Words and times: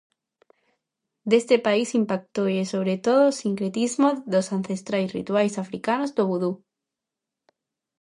Deste 1.31 1.55
país 1.67 1.87
impactoulle 2.01 2.63
sobre 2.73 2.95
todo 3.05 3.21
o 3.27 3.37
sincretismo 3.41 4.09
dos 4.33 4.47
ancestrais 4.57 5.13
rituais 5.17 5.53
africanos 5.63 6.09
do 6.17 6.23
vodú. 6.29 6.51